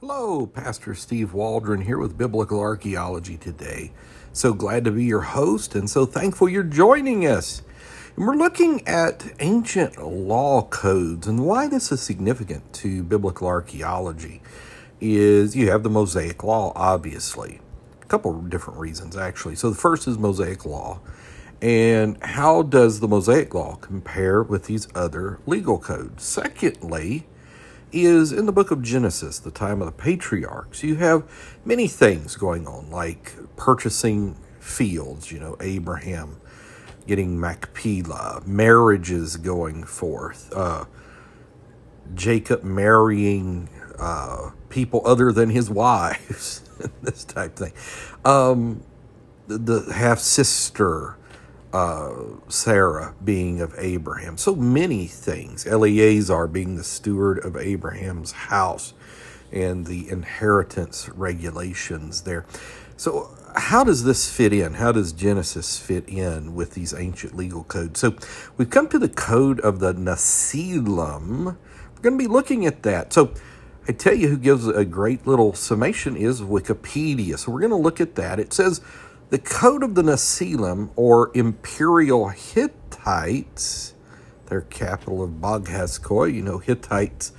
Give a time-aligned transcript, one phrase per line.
[0.00, 3.90] Hello, Pastor Steve Waldron here with Biblical Archaeology today.
[4.32, 7.62] So glad to be your host and so thankful you're joining us.
[8.14, 14.40] And we're looking at ancient law codes and why this is significant to biblical archaeology
[15.00, 17.58] is you have the Mosaic Law, obviously.
[18.00, 19.56] A couple different reasons, actually.
[19.56, 21.00] So the first is Mosaic Law.
[21.60, 26.22] And how does the Mosaic Law compare with these other legal codes?
[26.22, 27.26] Secondly,
[27.92, 30.82] is in the book of Genesis, the time of the patriarchs.
[30.82, 31.24] You have
[31.64, 36.40] many things going on, like purchasing fields, you know, Abraham
[37.06, 40.84] getting Machpelah, marriages going forth, uh,
[42.14, 46.62] Jacob marrying uh, people other than his wives,
[47.02, 47.72] this type thing.
[48.24, 48.82] Um,
[49.46, 51.16] the, the half sister
[51.72, 52.12] uh,
[52.48, 54.36] Sarah being of Abraham.
[54.36, 55.66] So many things.
[55.66, 58.94] Eleazar being the steward of Abraham's house
[59.52, 62.46] and the inheritance regulations there.
[62.96, 64.74] So, how does this fit in?
[64.74, 68.00] How does Genesis fit in with these ancient legal codes?
[68.00, 68.16] So,
[68.56, 71.44] we've come to the code of the Nesilim.
[71.44, 73.12] We're going to be looking at that.
[73.12, 73.32] So,
[73.86, 77.38] I tell you who gives a great little summation is Wikipedia.
[77.38, 78.38] So, we're going to look at that.
[78.38, 78.80] It says,
[79.30, 83.94] the Code of the Nesilim, or Imperial Hittites,
[84.46, 87.32] their capital of Boghazkoy, you know, Hittites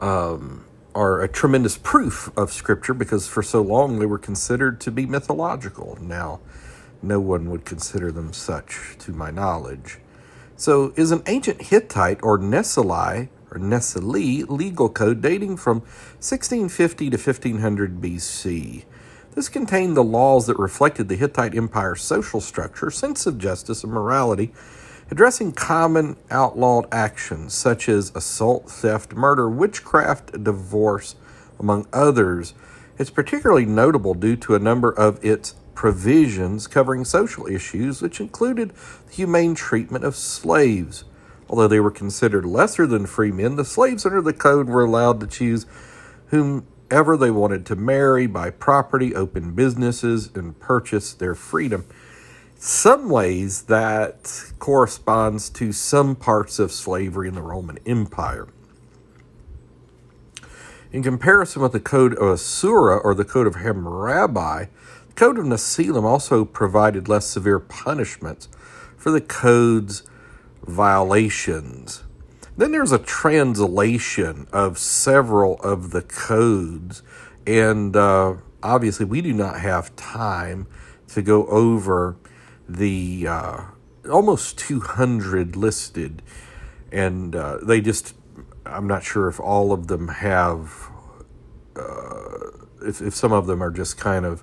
[0.00, 4.92] um, are a tremendous proof of Scripture because for so long they were considered to
[4.92, 5.98] be mythological.
[6.00, 6.40] Now,
[7.02, 9.98] no one would consider them such, to my knowledge.
[10.56, 15.80] So, is an ancient Hittite or Nesili or Nesili legal code dating from
[16.20, 18.84] 1650 to 1500 BC.
[19.36, 23.92] This contained the laws that reflected the Hittite Empire's social structure, sense of justice, and
[23.92, 24.50] morality,
[25.10, 31.16] addressing common outlawed actions such as assault, theft, murder, witchcraft, divorce,
[31.60, 32.54] among others.
[32.96, 38.72] It's particularly notable due to a number of its provisions covering social issues, which included
[39.06, 41.04] the humane treatment of slaves.
[41.50, 45.20] Although they were considered lesser than free men, the slaves under the code were allowed
[45.20, 45.66] to choose
[46.28, 51.86] whom ever they wanted to marry, buy property, open businesses, and purchase their freedom.
[52.58, 58.48] Some ways that corresponds to some parts of slavery in the Roman Empire.
[60.92, 64.70] In comparison with the Code of Assura or the Code of Hammurabi,
[65.08, 68.48] the Code of Nesilim also provided less severe punishments
[68.96, 70.04] for the code's
[70.62, 72.02] violations.
[72.56, 77.02] Then there's a translation of several of the codes,
[77.46, 80.66] and uh, obviously, we do not have time
[81.08, 82.16] to go over
[82.68, 83.60] the uh,
[84.10, 86.22] almost 200 listed,
[86.90, 88.14] and uh, they just,
[88.64, 90.88] I'm not sure if all of them have,
[91.76, 92.50] uh,
[92.82, 94.42] if, if some of them are just kind of,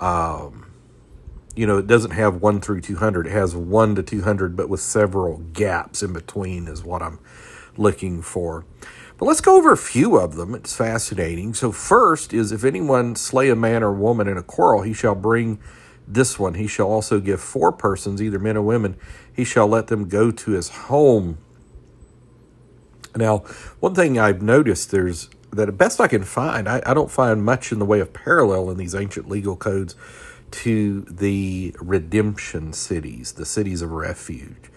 [0.00, 0.70] um,
[1.56, 3.26] you know, it doesn't have 1 through 200.
[3.26, 7.18] It has 1 to 200, but with several gaps in between, is what I'm
[7.76, 8.64] looking for.
[9.16, 10.54] But let's go over a few of them.
[10.54, 11.54] It's fascinating.
[11.54, 15.14] So, first is if anyone slay a man or woman in a quarrel, he shall
[15.14, 15.60] bring
[16.06, 16.54] this one.
[16.54, 18.96] He shall also give four persons, either men or women,
[19.32, 21.38] he shall let them go to his home.
[23.16, 23.38] Now,
[23.80, 27.70] one thing I've noticed there's that best I can find, I, I don't find much
[27.70, 29.94] in the way of parallel in these ancient legal codes
[30.54, 34.70] to the redemption cities, the cities of refuge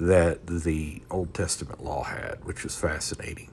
[0.00, 3.48] that the Old Testament law had, which is fascinating.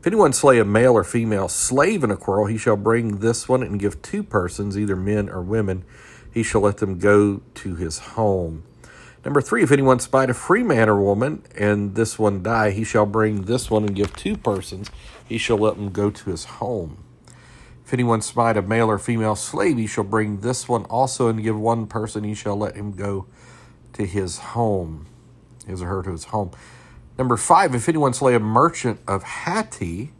[0.00, 3.48] If anyone slay a male or female slave in a quarrel, he shall bring this
[3.48, 5.84] one and give two persons, either men or women,
[6.32, 8.64] he shall let them go to his home.
[9.24, 12.82] Number three, if anyone spite a free man or woman, and this one die, he
[12.82, 14.90] shall bring this one and give two persons,
[15.28, 17.04] he shall let them go to his home.
[17.92, 21.42] If anyone smite a male or female slave, he shall bring this one also and
[21.42, 23.26] give one person, he shall let him go
[23.92, 25.04] to his home,
[25.66, 26.52] his or her to his home.
[27.18, 30.12] Number five, if anyone slay a merchant of Hatti,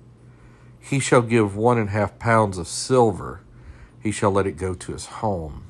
[0.80, 3.40] he shall give one and a half pounds of silver,
[4.02, 5.62] he shall let it go to his home.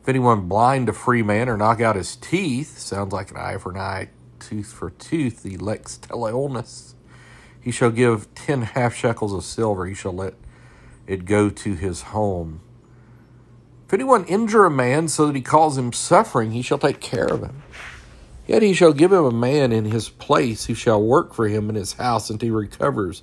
[0.00, 3.58] If anyone blind a free man or knock out his teeth, sounds like an eye
[3.58, 4.08] for an eye,
[4.38, 6.94] tooth for tooth, the lex talionis,
[7.60, 10.32] he shall give ten half shekels of silver, he shall let
[11.06, 12.60] it go to his home.
[13.86, 17.26] If anyone injure a man so that he cause him suffering, he shall take care
[17.26, 17.62] of him.
[18.46, 21.68] Yet he shall give him a man in his place who shall work for him
[21.68, 23.22] in his house until he recovers.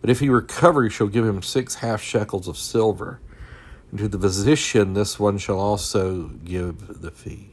[0.00, 3.20] But if he recover, he shall give him six half shekels of silver.
[3.90, 7.50] And to the physician, this one shall also give the fee.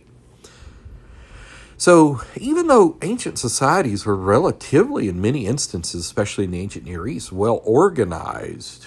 [1.78, 7.08] So, even though ancient societies were relatively, in many instances, especially in the ancient Near
[7.08, 8.86] East, well organized,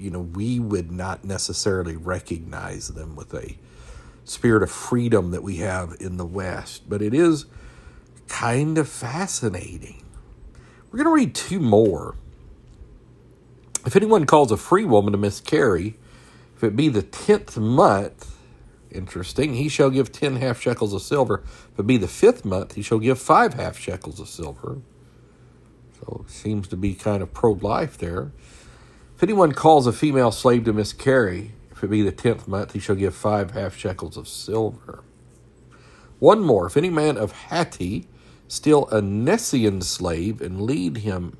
[0.00, 3.56] you know, we would not necessarily recognize them with a
[4.24, 6.88] spirit of freedom that we have in the West.
[6.88, 7.46] But it is
[8.28, 10.02] kind of fascinating.
[10.90, 12.16] We're going to read two more.
[13.86, 15.98] If anyone calls a free woman to miscarry,
[16.56, 18.36] if it be the tenth month,
[18.90, 21.42] interesting, he shall give ten half shekels of silver.
[21.72, 24.78] If it be the fifth month, he shall give five half shekels of silver.
[25.98, 28.32] So it seems to be kind of pro life there.
[29.20, 32.78] If anyone calls a female slave to miscarry, if it be the tenth month, he
[32.78, 35.04] shall give five half shekels of silver.
[36.18, 38.06] One more, if any man of Hatti
[38.48, 41.36] steal a Nesian slave and lead him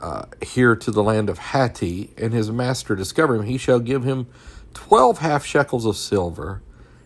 [0.00, 4.04] uh, here to the land of Hatti, and his master discover him, he shall give
[4.04, 4.26] him
[4.72, 6.62] twelve half shekels of silver.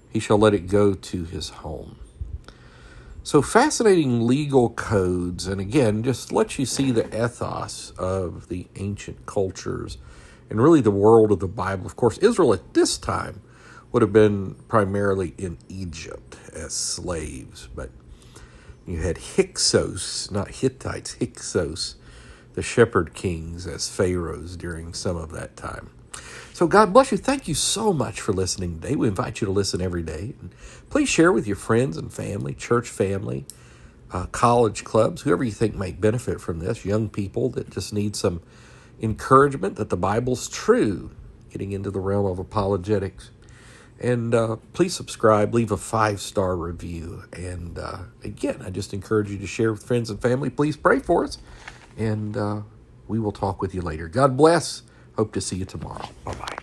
[0.09, 1.97] He shall let it go to his home.
[3.27, 9.25] So fascinating legal codes, and again, just let you see the ethos of the ancient
[9.25, 9.97] cultures
[10.51, 11.87] and really the world of the Bible.
[11.87, 13.41] Of course, Israel at this time
[13.91, 17.89] would have been primarily in Egypt as slaves, but
[18.87, 21.95] you had Hyksos, not Hittites, Hyksos,
[22.53, 25.89] the shepherd kings as pharaohs during some of that time.
[26.55, 27.19] So God bless you.
[27.19, 28.95] Thank you so much for listening today.
[28.95, 30.35] We invite you to listen every day.
[30.41, 30.55] And
[30.89, 33.45] please share with your friends and family, church family,
[34.13, 38.15] uh, college clubs, whoever you think might benefit from this, young people that just need
[38.15, 38.41] some
[39.03, 41.11] encouragement that the Bible's true,
[41.51, 43.33] getting into the realm of apologetics.
[43.99, 47.25] And uh, please subscribe, leave a five star review.
[47.33, 50.51] And uh, again, I just encourage you to share with friends and family.
[50.51, 51.37] Please pray for us.
[51.99, 52.61] And uh,
[53.09, 54.07] we will talk with you later.
[54.07, 54.83] God bless.
[55.17, 56.09] Hope to see you tomorrow.
[56.25, 56.54] Bye bye.